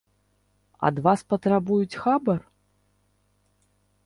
[0.89, 2.39] Ад вас патрабуюць хабар?